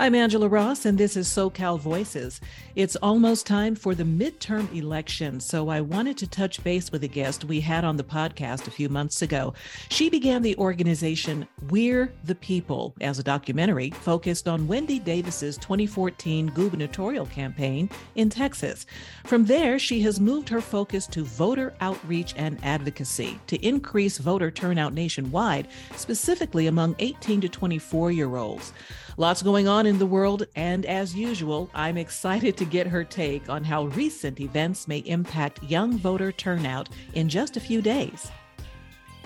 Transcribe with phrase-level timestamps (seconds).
[0.00, 2.40] I'm Angela Ross, and this is SoCal Voices.
[2.76, 7.08] It's almost time for the midterm election, so I wanted to touch base with a
[7.08, 9.54] guest we had on the podcast a few months ago.
[9.88, 16.46] She began the organization We're the People as a documentary focused on Wendy Davis's 2014
[16.54, 18.86] gubernatorial campaign in Texas.
[19.24, 24.52] From there, she has moved her focus to voter outreach and advocacy to increase voter
[24.52, 28.72] turnout nationwide, specifically among 18 to 24 year olds.
[29.18, 33.48] Lots going on in the world, and as usual, I'm excited to get her take
[33.48, 38.30] on how recent events may impact young voter turnout in just a few days.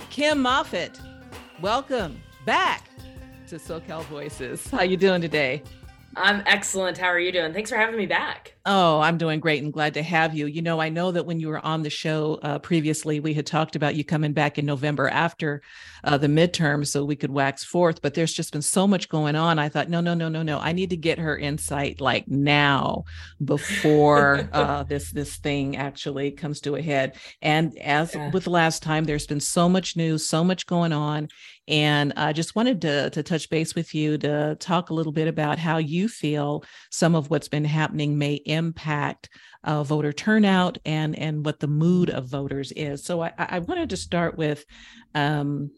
[0.09, 0.99] Kim Moffat,
[1.61, 2.89] welcome back
[3.49, 4.67] to SoCal Voices.
[4.71, 5.63] How you doing today?
[6.17, 6.97] I'm excellent.
[6.97, 7.53] How are you doing?
[7.53, 8.55] Thanks for having me back.
[8.65, 10.47] Oh, I'm doing great and glad to have you.
[10.47, 13.45] You know, I know that when you were on the show uh, previously, we had
[13.45, 15.63] talked about you coming back in November after
[16.05, 19.35] uh, the midterm so we could wax forth, but there's just been so much going
[19.35, 19.59] on.
[19.59, 20.61] I thought, no, no, no, no, no.
[20.61, 23.03] I need to get her insight like now
[23.45, 27.17] before uh, this this thing actually comes to a head.
[27.41, 28.31] And as yeah.
[28.31, 31.29] with last time, there's been so much news, so much going on,
[31.69, 35.29] and I just wanted to, to touch base with you to talk a little bit
[35.29, 39.29] about how you feel some of what's been happening may impact
[39.65, 43.05] uh, voter turnout and, and what the mood of voters is.
[43.05, 44.65] So I, I wanted to start with,
[45.15, 45.71] um,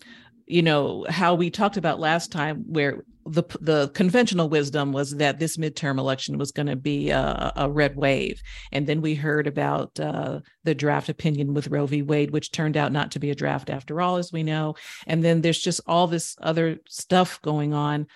[0.46, 5.38] you know, how we talked about last time, where the the conventional wisdom was that
[5.38, 9.46] this midterm election was going to be a, a, red wave, and then we heard
[9.46, 12.02] about uh, the draft opinion with Roe v.
[12.02, 14.74] Wade, which turned out not to be a draft after all, as we know.
[15.06, 18.06] And then there's just all this other stuff going on.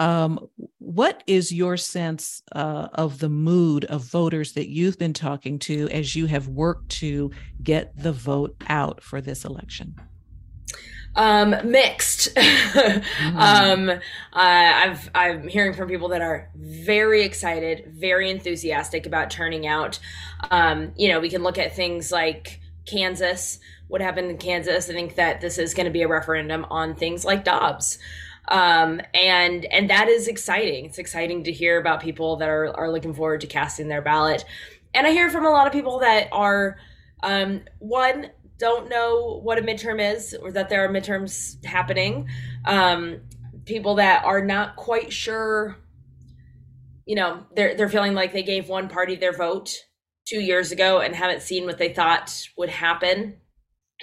[0.00, 5.58] Um, what is your sense uh, of the mood of voters that you've been talking
[5.60, 7.30] to as you have worked to
[7.62, 9.96] get the vote out for this election?
[11.16, 12.32] Um, mixed.
[12.36, 13.36] mm-hmm.
[13.36, 13.98] um, uh,
[14.32, 19.98] I've I'm hearing from people that are very excited, very enthusiastic about turning out.
[20.50, 23.58] Um, you know, we can look at things like Kansas.
[23.88, 24.88] What happened in Kansas?
[24.88, 27.98] I think that this is going to be a referendum on things like Dobbs.
[28.50, 30.86] Um, and and that is exciting.
[30.86, 34.44] It's exciting to hear about people that are are looking forward to casting their ballot.
[34.94, 36.78] And I hear from a lot of people that are
[37.22, 42.28] um, one don't know what a midterm is or that there are midterms happening.
[42.64, 43.20] Um,
[43.64, 45.76] people that are not quite sure,
[47.06, 49.70] you know, they're they're feeling like they gave one party their vote
[50.26, 53.36] two years ago and haven't seen what they thought would happen,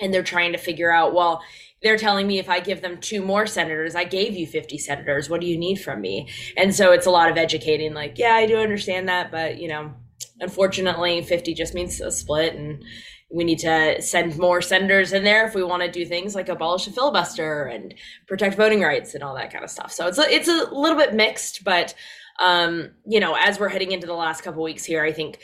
[0.02, 1.42] and they're trying to figure out, well,
[1.86, 5.30] they're telling me if I give them two more senators, I gave you 50 senators.
[5.30, 6.28] What do you need from me?
[6.58, 9.68] And so it's a lot of educating, like, yeah, I do understand that, but you
[9.68, 9.94] know,
[10.40, 12.84] unfortunately, 50 just means a split and
[13.32, 16.50] we need to send more senators in there if we want to do things like
[16.50, 17.94] abolish the filibuster and
[18.28, 19.92] protect voting rights and all that kind of stuff.
[19.92, 21.94] So it's a, it's a little bit mixed, but
[22.40, 25.38] um, you know, as we're heading into the last couple weeks here, I think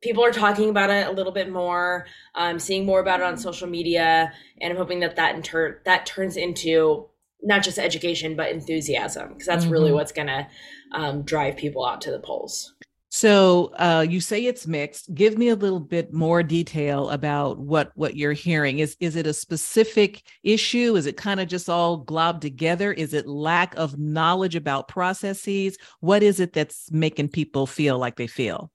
[0.00, 3.36] people are talking about it a little bit more, um, seeing more about it on
[3.36, 7.06] social media, and I'm hoping that that in turn that turns into
[7.42, 9.72] not just education but enthusiasm because that's mm-hmm.
[9.72, 10.46] really what's going to
[10.92, 12.74] um, drive people out to the polls.
[13.10, 15.14] So uh, you say it's mixed.
[15.14, 18.80] Give me a little bit more detail about what what you're hearing.
[18.80, 20.94] Is is it a specific issue?
[20.94, 22.92] Is it kind of just all globbed together?
[22.92, 25.78] Is it lack of knowledge about processes?
[26.00, 28.70] What is it that's making people feel like they feel?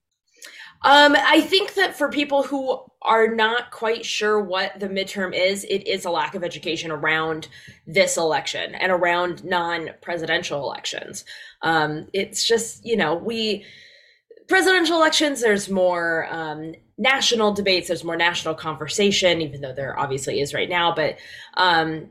[0.84, 5.64] Um, I think that for people who are not quite sure what the midterm is,
[5.66, 7.48] it is a lack of education around
[7.88, 11.24] this election and around non-presidential elections.
[11.62, 13.66] Um, it's just you know we
[14.48, 20.42] presidential elections, there's more um, national debates, there's more national conversation, even though there obviously
[20.42, 20.94] is right now.
[20.94, 21.18] But
[21.56, 22.10] um,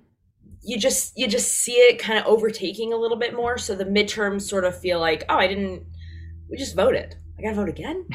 [0.63, 3.59] you just you just see it kind of overtaking a little bit more.
[3.59, 5.85] So the midterms sort of feel like, oh, I didn't.
[6.51, 7.17] We just voted.
[7.39, 8.07] I gotta vote again.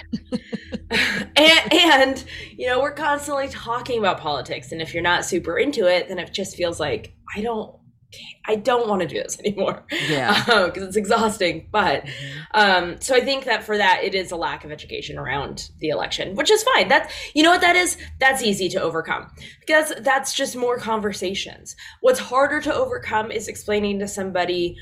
[1.35, 5.87] and, and you know, we're constantly talking about politics, and if you're not super into
[5.87, 7.75] it, then it just feels like I don't
[8.45, 9.83] I don't want to do this anymore.
[10.07, 10.43] Yeah.
[10.45, 11.67] Because um, it's exhausting.
[11.71, 12.39] But mm-hmm.
[12.53, 15.89] um, so I think that for that, it is a lack of education around the
[15.89, 16.87] election, which is fine.
[16.87, 17.97] That's, you know what that is?
[18.19, 21.75] That's easy to overcome because that's just more conversations.
[22.01, 24.77] What's harder to overcome is explaining to somebody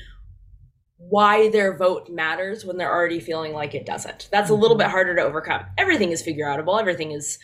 [0.98, 4.28] why their vote matters when they're already feeling like it doesn't.
[4.32, 4.84] That's a little mm-hmm.
[4.84, 5.66] bit harder to overcome.
[5.76, 7.38] Everything is figure outable, everything is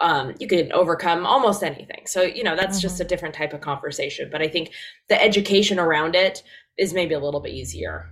[0.00, 2.02] um, you can overcome almost anything.
[2.06, 2.82] So, you know, that's mm-hmm.
[2.82, 4.28] just a different type of conversation.
[4.32, 4.72] But I think
[5.08, 6.42] the education around it
[6.76, 8.10] is maybe a little bit easier.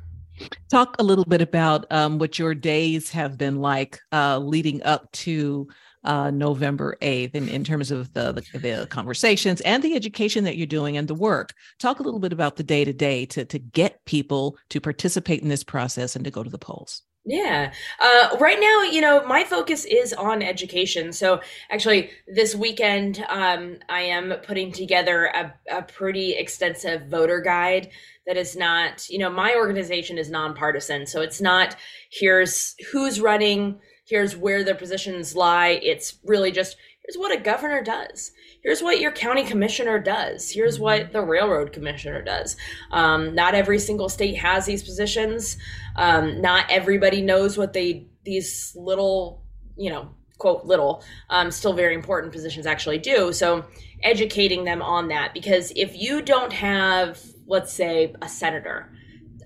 [0.70, 5.10] Talk a little bit about um, what your days have been like uh, leading up
[5.12, 5.68] to
[6.04, 10.56] uh, November 8th in, in terms of the, the, the conversations and the education that
[10.56, 11.52] you're doing and the work.
[11.78, 15.48] Talk a little bit about the day to day to get people to participate in
[15.48, 17.02] this process and to go to the polls.
[17.26, 17.72] Yeah.
[18.00, 21.12] Uh, right now, you know, my focus is on education.
[21.12, 27.90] So actually, this weekend, um, I am putting together a, a pretty extensive voter guide
[28.26, 31.06] that is not, you know, my organization is nonpartisan.
[31.06, 31.76] So it's not
[32.10, 35.80] here's who's running, here's where their positions lie.
[35.82, 38.32] It's really just here's what a governor does.
[38.62, 40.50] Here's what your county commissioner does.
[40.50, 40.82] Here's mm-hmm.
[40.82, 42.56] what the railroad commissioner does.
[42.90, 45.56] Um, not every single state has these positions.
[45.96, 49.42] Um, not everybody knows what they these little
[49.76, 53.32] you know quote little um, still very important positions actually do.
[53.32, 53.64] So
[54.02, 58.92] educating them on that because if you don't have let's say a senator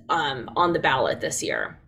[0.09, 1.79] um, on the ballot this year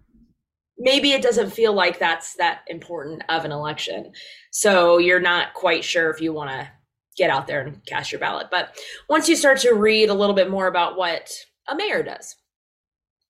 [0.78, 4.12] maybe it doesn't feel like that's that important of an election
[4.50, 6.68] so you're not quite sure if you want to
[7.16, 8.48] get out there and cast your ballot.
[8.50, 8.76] But
[9.08, 11.32] once you start to read a little bit more about what
[11.68, 12.36] a mayor does,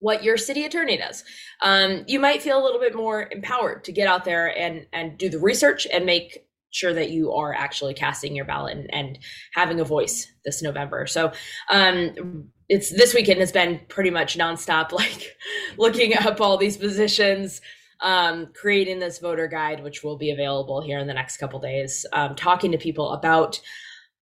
[0.01, 1.25] what your city attorney does,
[1.63, 5.17] um, you might feel a little bit more empowered to get out there and and
[5.17, 9.19] do the research and make sure that you are actually casting your ballot and, and
[9.55, 11.07] having a voice this November.
[11.07, 11.33] So
[11.71, 15.37] um, it's this weekend has been pretty much nonstop, like
[15.79, 17.61] looking up all these positions,
[18.01, 22.05] um, creating this voter guide, which will be available here in the next couple days,
[22.13, 23.61] um, talking to people about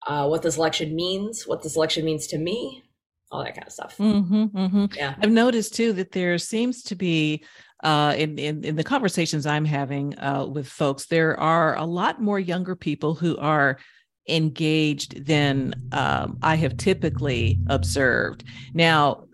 [0.07, 2.83] uh, what this election means, what this election means to me,
[3.31, 3.97] all that kind of stuff.
[3.97, 4.85] Mm-hmm, mm-hmm.
[4.95, 7.43] Yeah, I've noticed too that there seems to be.
[7.83, 12.21] Uh, in, in in the conversations I'm having uh, with folks, there are a lot
[12.21, 13.77] more younger people who are
[14.29, 18.45] engaged than um, I have typically observed.
[18.73, 19.25] Now,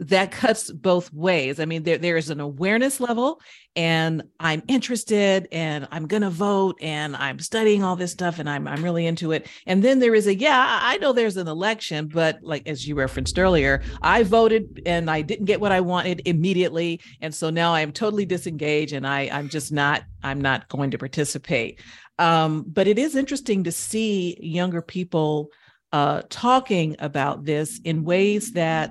[0.00, 1.60] that cuts both ways.
[1.60, 3.40] I mean, there, there is an awareness level,
[3.76, 8.48] and I'm interested, and I'm going to vote, and I'm studying all this stuff, and
[8.48, 9.46] I'm I'm really into it.
[9.66, 12.94] And then there is a yeah, I know there's an election, but like as you
[12.94, 17.74] referenced earlier, I voted and I didn't get what I wanted immediately, and so now
[17.74, 21.78] I'm totally disengaged, and I I'm just not I'm not going to participate.
[22.18, 25.50] Um, but it is interesting to see younger people
[25.92, 28.90] uh, talking about this in ways that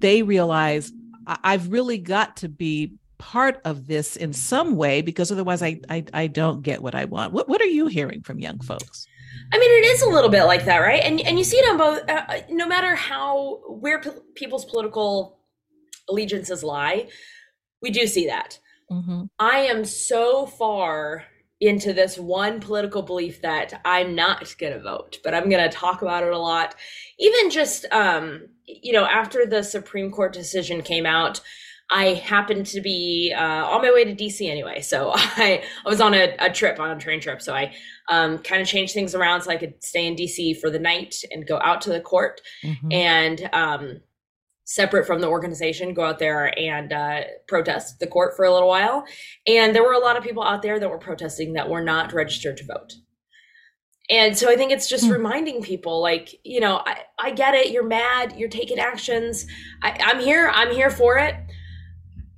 [0.00, 0.92] they realize
[1.26, 6.04] I've really got to be part of this in some way because otherwise I, I,
[6.14, 7.32] I don't get what I want.
[7.32, 9.06] What what are you hearing from young folks?
[9.52, 11.02] I mean, it is a little bit like that, right?
[11.02, 12.08] And and you see it on both.
[12.08, 15.38] Uh, uh no matter how where p- people's political
[16.08, 17.08] allegiances lie,
[17.82, 18.58] we do see that.
[18.90, 19.24] Mm-hmm.
[19.38, 21.24] I am so far
[21.60, 25.74] into this one political belief that I'm not going to vote, but I'm going to
[25.74, 26.74] talk about it a lot.
[27.18, 31.40] Even just, um, you know, after the Supreme Court decision came out,
[31.90, 34.80] I happened to be uh, on my way to DC anyway.
[34.80, 37.42] So I, I was on a, a trip, on a train trip.
[37.42, 37.74] So I
[38.08, 41.16] um, kind of changed things around so I could stay in DC for the night
[41.30, 42.40] and go out to the court.
[42.64, 42.92] Mm-hmm.
[42.92, 44.00] And um,
[44.70, 48.68] separate from the organization go out there and uh, protest the court for a little
[48.68, 49.04] while.
[49.44, 52.12] And there were a lot of people out there that were protesting that were not
[52.12, 52.92] registered to vote.
[54.08, 55.12] And so i think it's just mm.
[55.12, 59.46] reminding people like you know I, I get it you're mad you're taking actions.
[59.82, 61.34] I, i'm here i'm here for it.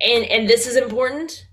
[0.01, 1.47] And and this is important.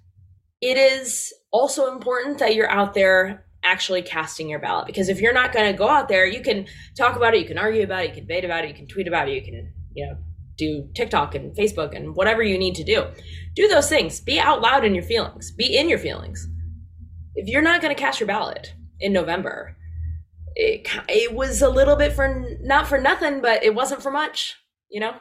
[0.62, 5.35] It is also important that you're out there actually casting your ballot because if you're
[5.35, 6.67] not going to go out there you can
[6.97, 8.87] talk about it you can argue about it you can debate about it you can
[8.87, 10.17] tweet about it you can you know
[10.60, 13.06] do TikTok and Facebook and whatever you need to do.
[13.55, 14.20] Do those things.
[14.20, 15.50] Be out loud in your feelings.
[15.50, 16.46] Be in your feelings.
[17.34, 19.76] If you're not going to cast your ballot in November,
[20.55, 24.56] it, it was a little bit for not for nothing, but it wasn't for much,
[24.90, 25.14] you know?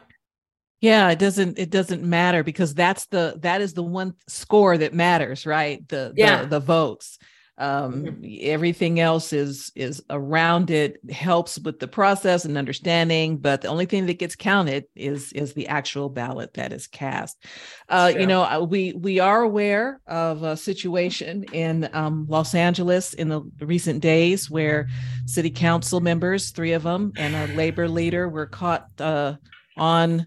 [0.80, 4.94] Yeah, it doesn't it doesn't matter because that's the that is the one score that
[4.94, 5.86] matters, right?
[5.88, 6.42] The yeah.
[6.42, 7.18] the, the votes
[7.60, 8.24] um, mm-hmm.
[8.40, 13.84] everything else is is around it helps with the process and understanding but the only
[13.84, 17.44] thing that gets counted is is the actual ballot that is cast
[17.90, 23.12] uh, you know uh, we we are aware of a situation in um, los angeles
[23.12, 24.88] in the recent days where
[25.26, 29.34] city council members three of them and a labor leader were caught uh,
[29.76, 30.26] on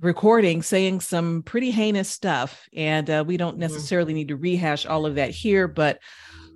[0.00, 3.60] recording saying some pretty heinous stuff and uh, we don't mm-hmm.
[3.60, 5.98] necessarily need to rehash all of that here but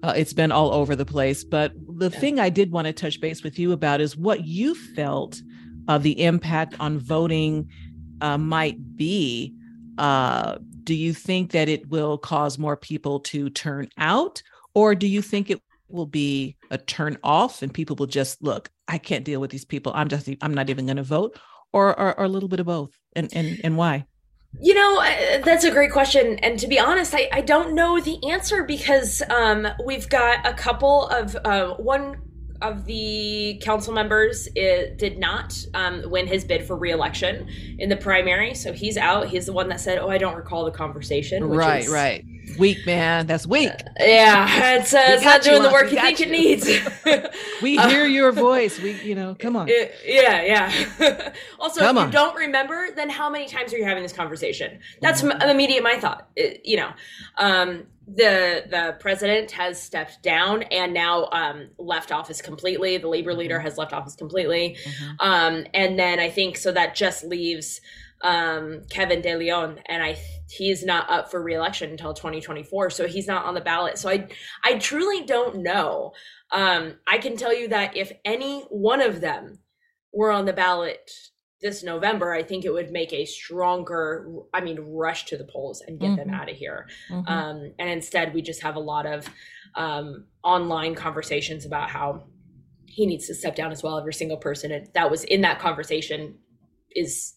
[0.05, 1.45] uh, it's been all over the place.
[1.45, 4.75] But the thing I did want to touch base with you about is what you
[4.75, 5.41] felt
[5.89, 7.71] uh, the impact on voting
[8.21, 9.55] uh, might be.
[9.97, 14.43] Uh, do you think that it will cause more people to turn out,
[14.75, 18.71] or do you think it will be a turn off and people will just look?
[18.87, 19.93] I can't deal with these people.
[19.95, 21.39] I'm just I'm not even going to vote,
[21.73, 24.05] or, or or a little bit of both, and and and why?
[24.61, 26.39] You know, uh, that's a great question.
[26.39, 30.55] And to be honest, I, I don't know the answer because um, we've got a
[30.55, 32.17] couple of uh, one
[32.65, 37.97] of the council members it, did not um, win his bid for reelection in the
[37.97, 38.55] primary.
[38.55, 39.29] So he's out.
[39.29, 41.45] He's the one that said, Oh, I don't recall the conversation.
[41.45, 42.25] right, is, right.
[42.59, 43.27] Weak, man.
[43.27, 43.71] That's weak.
[43.71, 44.77] Uh, yeah.
[44.77, 46.27] It's, uh, it's not doing the work you think you.
[46.27, 46.67] it needs.
[47.63, 48.79] we uh, hear your voice.
[48.81, 49.69] We, you know, come on.
[49.75, 51.33] It, yeah, yeah.
[51.59, 52.11] also, come if you on.
[52.11, 54.79] don't remember, then how many times are you having this conversation?
[55.01, 55.49] That's mm-hmm.
[55.49, 56.29] immediate my thought.
[56.37, 56.91] It, you know,
[57.39, 62.99] um, the the president has stepped down and now um, left office completely.
[62.99, 63.65] The labor leader mm-hmm.
[63.65, 65.15] has left office completely, mm-hmm.
[65.21, 67.81] um, and then I think so that just leaves
[68.23, 70.19] um, Kevin De Leon, and I
[70.51, 73.99] he's not up for reelection until 2024, so he's not on the ballot.
[73.99, 74.29] So I
[74.65, 76.13] I truly don't know.
[76.51, 79.59] Um, I can tell you that if any one of them
[80.13, 81.11] were on the ballot
[81.65, 85.83] this November, I think it would make a stronger, I mean, rush to the polls
[85.89, 86.17] and get mm-hmm.
[86.17, 86.87] them out of here.
[87.11, 87.27] Mm-hmm.
[87.27, 89.27] Um, and instead, we just have a lot of
[89.75, 92.25] um, online conversations about how
[92.85, 93.99] he needs to step down as well.
[93.99, 96.35] Every single person that was in that conversation
[96.95, 97.33] is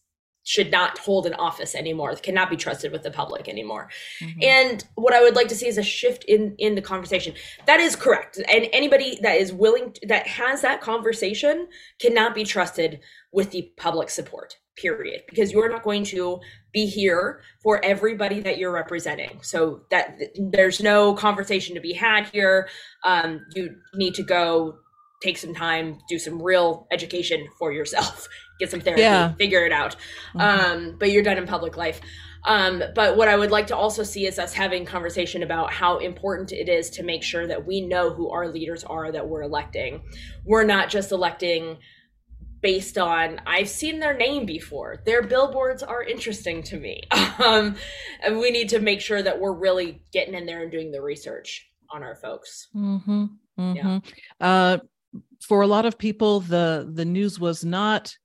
[0.48, 3.90] should not hold an office anymore cannot be trusted with the public anymore.
[4.22, 4.40] Mm-hmm.
[4.42, 7.34] and what i would like to see is a shift in in the conversation.
[7.66, 8.38] That is correct.
[8.38, 11.68] And anybody that is willing to, that has that conversation
[12.00, 13.00] cannot be trusted
[13.32, 15.24] with the public support period.
[15.30, 16.40] Because you're not going to
[16.72, 19.40] be here for everybody that you're representing.
[19.42, 22.70] So that there's no conversation to be had here.
[23.04, 24.78] Um, you need to go
[25.22, 28.28] take some time do some real education for yourself
[28.60, 29.34] get some therapy, yeah.
[29.34, 29.96] figure it out.
[30.34, 30.40] Mm-hmm.
[30.40, 32.02] Um, but you're done in public life.
[32.46, 35.98] Um, but what I would like to also see is us having conversation about how
[35.98, 39.42] important it is to make sure that we know who our leaders are that we're
[39.42, 40.02] electing.
[40.46, 41.78] We're not just electing
[42.62, 45.04] based on I've seen their name before.
[45.06, 47.04] Their billboards are interesting to me.
[47.38, 47.76] Um,
[48.24, 51.04] and we need to make sure that we're really getting in there and doing the
[51.04, 52.68] research on our folks.
[52.76, 53.26] Mm-hmm.
[53.60, 53.76] Mm-hmm.
[53.76, 54.00] Yeah.
[54.42, 54.78] Uh,
[55.42, 58.16] for a lot of people, the the news was not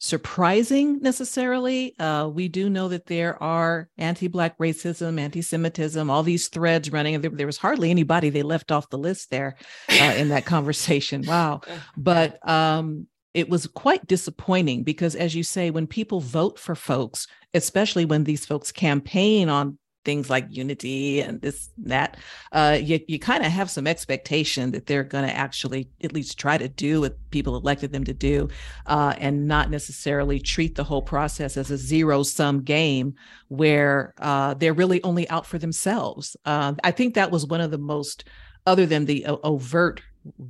[0.00, 1.98] surprising necessarily.
[1.98, 7.30] Uh, we do know that there are anti-black racism, anti-Semitism, all these threads running, there,
[7.30, 9.56] there was hardly anybody they left off the list there
[9.88, 11.24] uh, in that conversation.
[11.26, 11.62] Wow!
[11.96, 17.26] But um, it was quite disappointing because, as you say, when people vote for folks,
[17.54, 19.78] especially when these folks campaign on
[20.08, 22.16] things like unity and this and that
[22.52, 26.38] uh, you, you kind of have some expectation that they're going to actually at least
[26.38, 28.48] try to do what people elected them to do
[28.86, 33.14] uh, and not necessarily treat the whole process as a zero sum game
[33.48, 36.38] where uh, they're really only out for themselves.
[36.46, 38.24] Uh, i think that was one of the most
[38.64, 40.00] other than the overt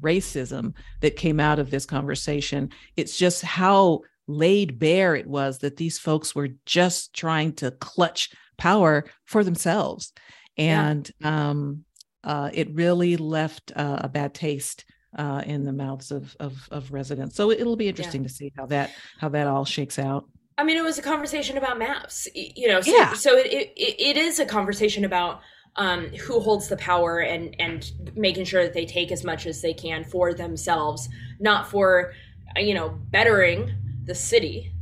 [0.00, 5.79] racism that came out of this conversation it's just how laid bare it was that
[5.79, 10.12] these folks were just trying to clutch power for themselves
[10.59, 11.50] and yeah.
[11.50, 11.85] um,
[12.25, 14.85] uh, it really left uh, a bad taste
[15.17, 17.37] uh, in the mouths of, of, of residents.
[17.37, 18.29] So it'll be interesting yeah.
[18.29, 20.29] to see how that how that all shakes out.
[20.59, 22.81] I mean, it was a conversation about maps, you know.
[22.81, 23.12] So, yeah.
[23.15, 25.41] So it, it it is a conversation about
[25.77, 29.62] um, who holds the power and and making sure that they take as much as
[29.62, 32.12] they can for themselves, not for
[32.57, 33.73] you know bettering
[34.05, 34.73] the city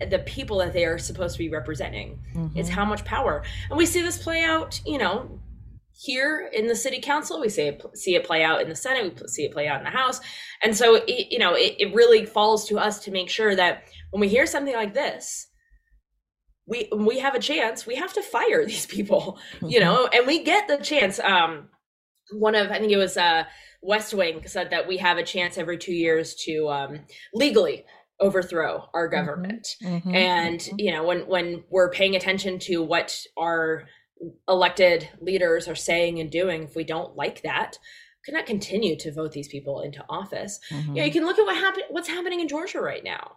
[0.00, 2.20] the people that they are supposed to be representing.
[2.34, 2.58] Mm-hmm.
[2.58, 3.44] It's how much power.
[3.70, 5.40] And we see this play out, you know,
[5.92, 7.40] here in the city council.
[7.40, 9.20] We see it, see it play out in the Senate.
[9.20, 10.20] We see it play out in the House.
[10.62, 13.84] And so, it, you know, it, it really falls to us to make sure that
[14.10, 15.46] when we hear something like this,
[16.66, 17.86] we we have a chance.
[17.86, 19.68] We have to fire these people, mm-hmm.
[19.68, 21.20] you know, and we get the chance.
[21.20, 21.68] Um,
[22.32, 23.44] one of I think it was uh,
[23.82, 27.00] West Wing said that we have a chance every two years to um,
[27.34, 27.84] legally
[28.20, 29.16] overthrow our mm-hmm.
[29.16, 29.68] government.
[29.82, 30.76] Mm-hmm, and mm-hmm.
[30.78, 33.84] you know when when we're paying attention to what our
[34.48, 37.78] elected leaders are saying and doing if we don't like that
[38.24, 40.58] cannot continue to vote these people into office.
[40.70, 40.96] Mm-hmm.
[40.96, 43.32] you can look at what happened what's happening in georgia right now.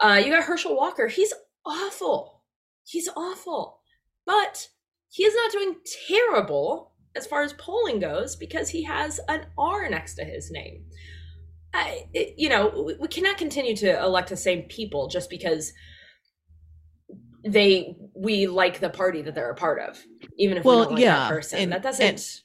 [0.00, 1.08] Uh, you got herschel walker.
[1.08, 1.32] He's
[1.64, 2.42] awful.
[2.84, 3.80] He's awful.
[4.26, 4.68] But
[5.08, 9.88] he is not doing terrible as far as polling goes because he has an r
[9.88, 10.84] next to his name
[11.74, 15.72] I, it, you know, we cannot continue to elect the same people just because
[17.44, 20.02] they we like the party that they're a part of,
[20.38, 21.58] even if well, we don't like yeah, that person.
[21.60, 22.04] And, that doesn't.
[22.04, 22.40] And,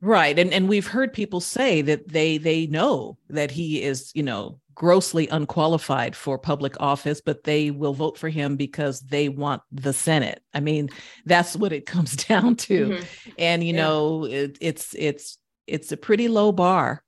[0.00, 4.22] right, and and we've heard people say that they they know that he is, you
[4.22, 9.62] know, grossly unqualified for public office, but they will vote for him because they want
[9.72, 10.42] the Senate.
[10.54, 10.90] I mean,
[11.24, 12.90] that's what it comes down to.
[12.90, 13.30] Mm-hmm.
[13.38, 13.82] And you yeah.
[13.82, 17.02] know, it, it's it's it's a pretty low bar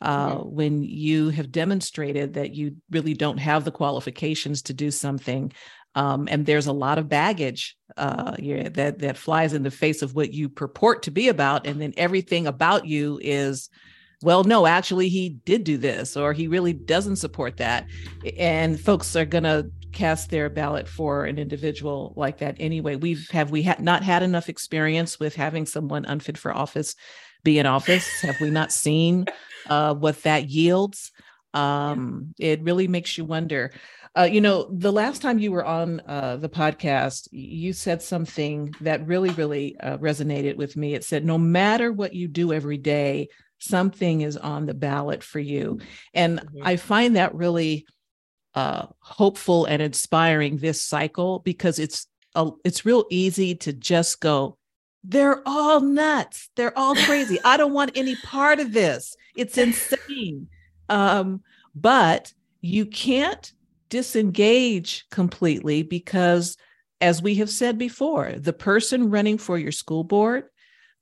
[0.00, 0.54] uh, mm-hmm.
[0.54, 5.52] when you have demonstrated that you really don't have the qualifications to do something
[5.94, 8.36] Um, and there's a lot of baggage uh,
[8.74, 11.92] that that flies in the face of what you purport to be about, and then
[11.96, 13.68] everything about you is,
[14.22, 17.86] well, no, actually, he did do this, or he really doesn't support that,
[18.38, 22.94] and folks are gonna cast their ballot for an individual like that anyway.
[22.94, 26.94] We've have we had not had enough experience with having someone unfit for office
[27.42, 28.08] be in office?
[28.22, 29.26] have we not seen
[29.68, 31.12] uh, what that yields?
[31.54, 33.72] Um, it really makes you wonder.
[34.16, 38.74] Uh, you know, the last time you were on uh, the podcast, you said something
[38.80, 40.94] that really, really uh, resonated with me.
[40.94, 43.28] It said, no matter what you do every day,
[43.60, 45.78] something is on the ballot for you.
[46.12, 46.66] And mm-hmm.
[46.66, 47.86] I find that really
[48.54, 54.58] uh, hopeful and inspiring this cycle because it's a, it's real easy to just go,
[55.04, 56.50] they're all nuts.
[56.56, 57.38] They're all crazy.
[57.44, 59.16] I don't want any part of this.
[59.34, 60.48] It's insane.
[60.88, 61.42] Um,
[61.74, 63.52] but you can't
[63.88, 66.56] disengage completely because,
[67.00, 70.44] as we have said before, the person running for your school board,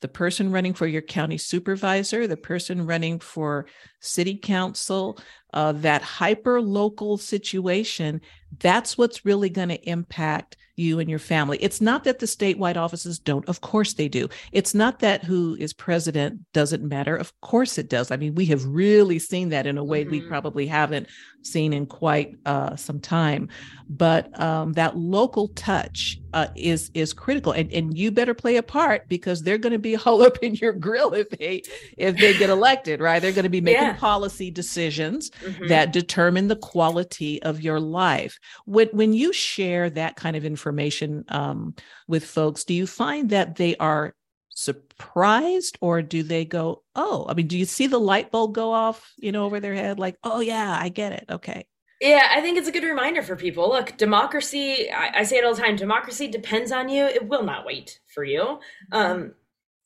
[0.00, 3.66] the person running for your county supervisor, the person running for
[4.00, 5.18] city council,
[5.52, 8.20] uh, that hyper local situation,
[8.60, 11.58] that's what's really going to impact you and your family.
[11.60, 13.46] It's not that the statewide offices don't.
[13.48, 14.28] Of course they do.
[14.52, 17.16] It's not that who is president doesn't matter.
[17.16, 18.10] Of course it does.
[18.10, 20.12] I mean, we have really seen that in a way mm-hmm.
[20.12, 21.08] we probably haven't
[21.42, 23.48] seen in quite uh, some time.
[23.88, 28.62] But um, that local touch uh, is is critical, and and you better play a
[28.62, 31.62] part because they're going to be all up in your grill if they
[31.96, 33.20] if they get elected, right?
[33.20, 33.96] They're going to be making yeah.
[33.96, 35.68] policy decisions mm-hmm.
[35.68, 38.37] that determine the quality of your life.
[38.64, 41.74] When when you share that kind of information um,
[42.06, 44.14] with folks, do you find that they are
[44.58, 48.72] surprised or do they go oh i mean do you see the light bulb go
[48.72, 51.64] off you know over their head like oh yeah i get it okay.
[52.00, 53.68] Yeah i think it's a good reminder for people.
[53.68, 57.04] Look democracy I, I, say it all the time democracy depends on you.
[57.04, 58.58] It will not wait for you.
[58.90, 59.34] Um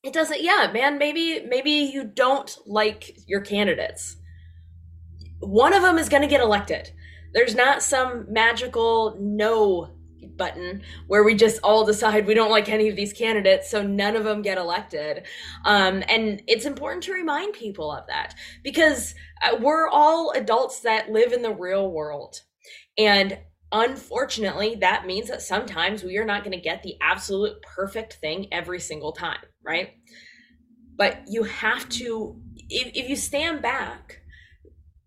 [0.03, 4.17] it doesn't yeah man maybe maybe you don't like your candidates.
[5.41, 6.93] One of them is going to get elected
[7.35, 9.91] there's not some magical no
[10.37, 14.17] button where we just all decide we don't like any of these candidates, so none
[14.17, 15.25] of them get elected.
[15.65, 21.11] Um, and it's important to remind people of that because uh, we're all adults that
[21.11, 22.41] live in the real world.
[22.99, 23.39] And
[23.71, 28.49] unfortunately, that means that sometimes we are not going to get the absolute perfect thing
[28.53, 29.91] every single time, right?
[30.97, 34.22] But you have to, if, if you stand back,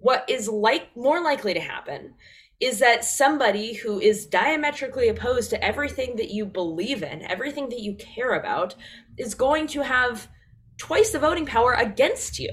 [0.06, 2.13] what is like more likely to happen
[2.60, 7.80] is that somebody who is diametrically opposed to everything that you believe in, everything that
[7.80, 8.76] you care about,
[9.18, 10.28] is going to have
[10.78, 12.52] twice the voting power against you.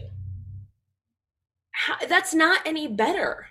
[1.73, 3.49] How, that's not any better.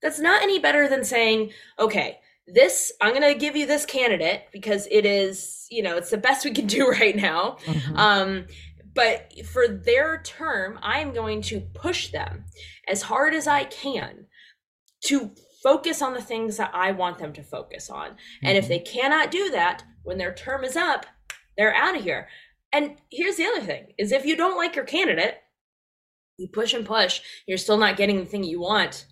[0.00, 4.44] That's not any better than saying, okay, this, I'm going to give you this candidate
[4.50, 7.58] because it is, you know, it's the best we can do right now.
[7.66, 7.96] Mm-hmm.
[7.96, 8.46] Um,
[8.94, 12.44] but for their term, I'm going to push them
[12.90, 14.26] as hard as I can
[15.04, 15.30] to
[15.62, 18.10] focus on the things that I want them to focus on.
[18.10, 18.46] Mm-hmm.
[18.46, 18.72] And if mm-hmm.
[18.72, 21.06] they cannot do that when their term is up,
[21.56, 22.28] they're out of here.
[22.72, 25.36] And here's the other thing is if you don't like your candidate,
[26.36, 29.06] you push and push, you're still not getting the thing you want.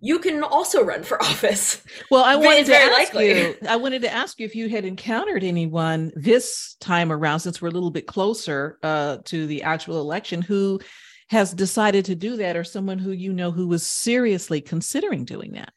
[0.00, 1.82] You can also run for office.
[2.10, 3.28] Well, I wanted to ask likely.
[3.28, 3.56] you.
[3.68, 7.68] I wanted to ask you if you had encountered anyone this time around, since we're
[7.68, 10.80] a little bit closer uh, to the actual election, who
[11.28, 15.52] has decided to do that or someone who you know who was seriously considering doing
[15.52, 15.72] that?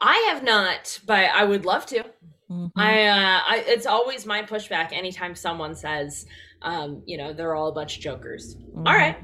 [0.00, 2.04] I have not, but I would love to.
[2.50, 2.80] Mm-hmm.
[2.80, 6.24] I, uh, I, it's always my pushback anytime someone says,
[6.62, 8.56] um, you know, they're all a bunch of jokers.
[8.56, 8.86] Mm-hmm.
[8.86, 9.18] All right,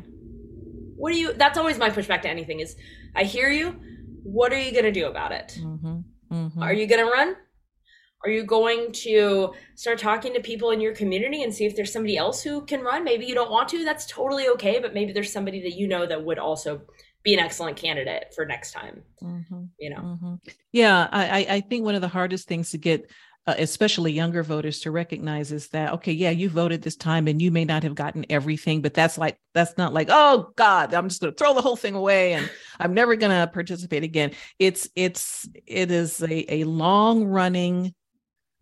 [0.97, 1.33] what do you?
[1.33, 2.61] That's always my pushback to anything.
[2.61, 2.77] Is
[3.15, 3.81] I hear you.
[4.23, 5.59] What are you going to do about it?
[5.61, 5.99] Mm-hmm.
[6.33, 6.63] mm-hmm.
[6.63, 7.37] Are you going to run?
[8.25, 11.93] Are you going to start talking to people in your community and see if there's
[11.93, 13.05] somebody else who can run?
[13.05, 13.85] Maybe you don't want to.
[13.85, 14.79] That's totally okay.
[14.81, 16.81] But maybe there's somebody that you know that would also
[17.23, 19.03] be an excellent candidate for next time.
[19.23, 19.65] Mm-hmm.
[19.79, 20.01] You know?
[20.01, 20.35] Mm-hmm.
[20.73, 21.09] Yeah.
[21.13, 23.11] I, I think one of the hardest things to get
[23.47, 27.43] uh, especially younger voters to recognize is that okay yeah you voted this time and
[27.43, 31.11] you may not have gotten everything but that's like that's not like oh god i'm
[31.11, 34.31] just going to throw the whole thing away and i'm never going to participate again
[34.59, 37.95] it's it's it is a, a long running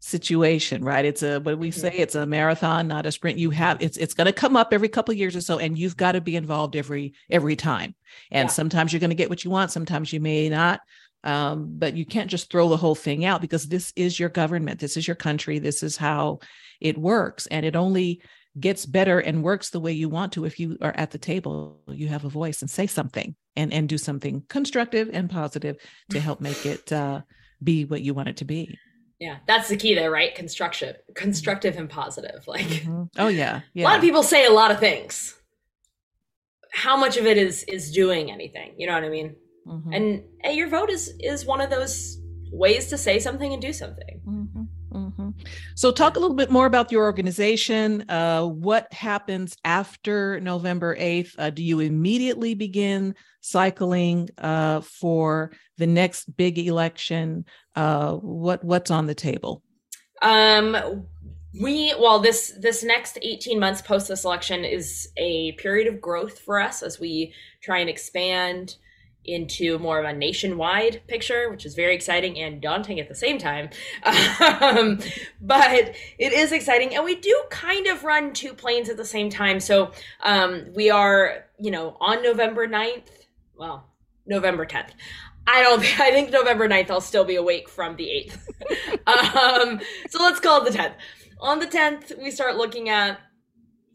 [0.05, 3.81] situation right it's a what we say it's a marathon not a sprint you have
[3.81, 6.21] it's it's going to come up every couple years or so and you've got to
[6.21, 7.95] be involved every every time
[8.33, 8.53] and yeah.
[8.53, 10.81] sometimes you're going to get what you want sometimes you may not
[11.23, 14.81] um, but you can't just throw the whole thing out because this is your government
[14.81, 16.41] this is your country this is how
[16.81, 18.21] it works and it only
[18.59, 21.81] gets better and works the way you want to if you are at the table
[21.87, 25.77] you have a voice and say something and and do something constructive and positive
[26.11, 27.21] to help make it uh
[27.63, 28.79] be what you want it to be.
[29.23, 30.35] Yeah, that's the key there, right?
[30.35, 32.43] Constructive, constructive and positive.
[32.49, 33.05] Like, mm-hmm.
[33.19, 33.85] oh yeah, yeah.
[33.85, 35.39] A lot of people say a lot of things.
[36.73, 38.75] How much of it is is doing anything?
[38.79, 39.37] You know what I mean?
[39.65, 39.93] Mm-hmm.
[39.93, 44.21] And your vote is is one of those ways to say something and do something.
[44.27, 44.63] Mm-hmm.
[44.93, 45.31] Mm-hmm.
[45.77, 48.05] So, talk a little bit more about your organization.
[48.11, 51.35] Uh, what happens after November 8th?
[51.39, 57.45] Uh, do you immediately begin cycling uh, for the next big election?
[57.75, 59.63] Uh, what What's on the table?
[60.21, 61.07] Um,
[61.61, 66.39] we well this this next 18 months post this election is a period of growth
[66.39, 68.77] for us as we try and expand
[69.25, 73.39] into more of a nationwide picture, which is very exciting and daunting at the same
[73.39, 73.71] time.
[74.63, 74.99] Um,
[75.41, 76.95] but it is exciting.
[76.95, 79.61] And we do kind of run two planes at the same time.
[79.61, 83.09] So um, we are, you know, on November 9th,
[83.57, 83.89] well,
[84.27, 84.91] November 10th.
[85.47, 89.07] I don't I think November 9th I'll still be awake from the 8th.
[89.07, 90.95] um, so let's call it the 10th.
[91.41, 93.21] On the 10th, we start looking at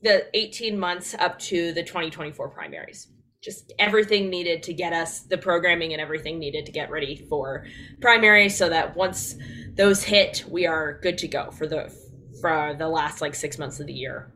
[0.01, 3.07] the 18 months up to the 2024 primaries
[3.47, 7.65] just everything needed to get us the programming and everything needed to get ready for
[8.01, 9.35] primaries, so that once
[9.75, 11.93] those hit we are good to go for the
[12.41, 14.31] for the last like six months of the year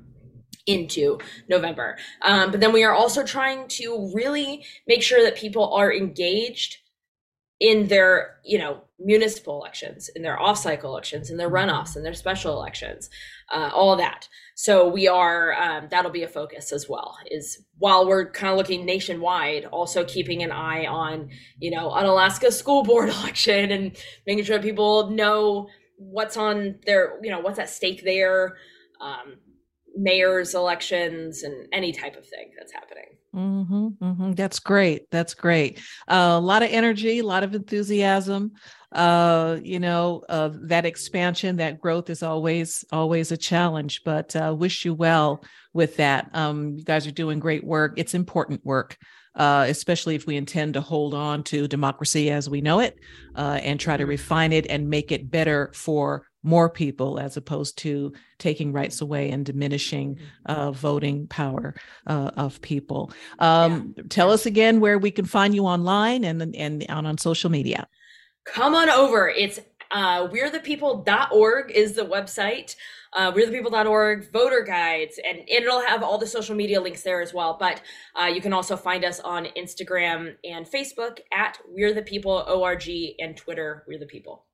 [0.68, 1.18] into
[1.50, 1.98] November.
[2.22, 6.78] Um, but then we are also trying to really make sure that people are engaged
[7.62, 12.14] in their, you know, municipal elections, in their off-cycle elections, in their runoffs, in their
[12.14, 13.08] special elections,
[13.54, 14.28] uh, all that.
[14.56, 17.16] So we are um, that'll be a focus as well.
[17.30, 22.06] Is while we're kind of looking nationwide, also keeping an eye on you know an
[22.08, 23.96] Alaska school board election and
[24.26, 28.58] making sure people know what's on their you know what's at stake there,
[29.00, 29.38] um,
[29.96, 33.18] mayor's elections and any type of thing that's happening.
[33.36, 34.32] Mm-hmm, mm-hmm.
[34.34, 35.10] That's great.
[35.10, 35.80] That's great.
[36.08, 38.52] Uh, a lot of energy, a lot of enthusiasm
[38.92, 44.02] uh, you know, uh, that expansion, that growth is always always a challenge.
[44.04, 46.30] But uh, wish you well with that.
[46.34, 47.94] Um, you guys are doing great work.
[47.98, 48.98] It's important work.
[49.34, 53.00] Uh, especially if we intend to hold on to democracy as we know it
[53.38, 54.10] uh, and try to mm-hmm.
[54.10, 59.30] refine it and make it better for more people as opposed to taking rights away
[59.30, 60.52] and diminishing mm-hmm.
[60.52, 61.76] uh, voting power
[62.08, 63.12] uh, of people.
[63.40, 64.04] Um, yeah.
[64.10, 67.88] Tell us again where we can find you online and, and, and on social media
[68.46, 69.30] come on over.
[69.30, 69.60] It's
[69.92, 72.76] uh, we'rethepeople.org is the website.
[73.14, 77.34] Uh, we'rethepeople.org, voter guides, and, and it'll have all the social media links there as
[77.34, 77.58] well.
[77.60, 77.82] But
[78.16, 82.88] uh, you can also find us on Instagram and Facebook at We're the People ORG
[83.20, 84.46] and Twitter, We're the People.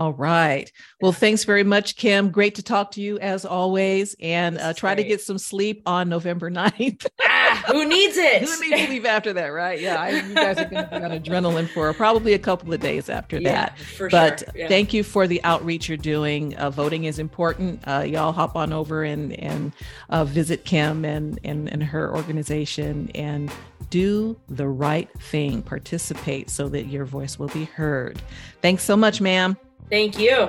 [0.00, 0.72] All right.
[1.02, 2.30] Well, thanks very much, Kim.
[2.30, 4.16] Great to talk to you as always.
[4.18, 5.02] And uh, try great.
[5.02, 7.06] to get some sleep on November 9th.
[7.20, 8.40] ah, who needs it?
[8.40, 9.78] who needs sleep after that, right?
[9.78, 10.00] Yeah.
[10.00, 13.10] I, you guys are going to be on adrenaline for probably a couple of days
[13.10, 13.78] after yeah, that.
[13.78, 14.48] For but sure.
[14.54, 14.68] Yeah.
[14.68, 16.56] thank you for the outreach you're doing.
[16.56, 17.86] Uh, voting is important.
[17.86, 19.70] Uh, y'all hop on over and, and
[20.08, 23.52] uh, visit Kim and, and, and her organization and
[23.90, 25.60] do the right thing.
[25.60, 28.22] Participate so that your voice will be heard.
[28.62, 29.58] Thanks so much, ma'am.
[29.90, 30.48] Thank you.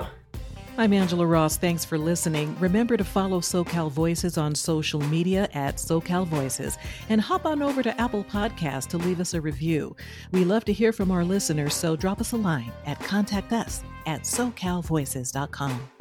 [0.78, 1.58] I'm Angela Ross.
[1.58, 2.56] Thanks for listening.
[2.58, 6.78] Remember to follow SoCal Voices on social media at SoCal Voices
[7.10, 9.94] and hop on over to Apple Podcasts to leave us a review.
[10.30, 13.82] We love to hear from our listeners, so drop us a line at contact us
[14.06, 15.91] at socalvoices.com.